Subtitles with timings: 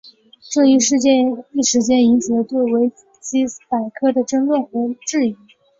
[0.49, 5.37] 这一事件一时间引起了对维基百科的争论和质疑。